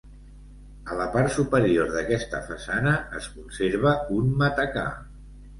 A 0.93 0.95
la 1.01 1.05
part 1.15 1.29
superior 1.35 1.93
d'aquesta 1.97 2.41
façana 2.47 2.97
es 3.21 3.31
conserva 3.37 3.95
un 4.21 4.37
matacà. 4.45 4.89